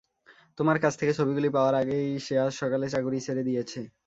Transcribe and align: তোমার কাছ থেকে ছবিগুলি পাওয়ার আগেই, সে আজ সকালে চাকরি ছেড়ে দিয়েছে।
তোমার 0.57 0.77
কাছ 0.83 0.93
থেকে 0.99 1.13
ছবিগুলি 1.19 1.49
পাওয়ার 1.55 1.75
আগেই, 1.81 2.09
সে 2.25 2.33
আজ 2.37 2.51
সকালে 2.61 2.85
চাকরি 2.93 3.17
ছেড়ে 3.27 3.43
দিয়েছে। 3.43 3.79